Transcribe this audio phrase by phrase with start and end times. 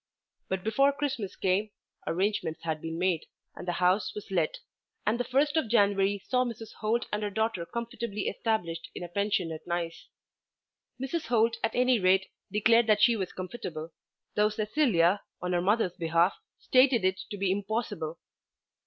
[0.49, 1.69] But before Christmas came,
[2.07, 4.57] arrangements had been made, and the house was let,
[5.05, 6.73] and the first of January saw Mrs.
[6.79, 10.07] Holt and her daughter comfortably established in a pension at Nice.
[10.99, 11.27] Mrs.
[11.27, 13.91] Holt at any rate declared that she was comfortable,
[14.35, 18.17] though Cecilia on her mother's behalf stated it to be impossible.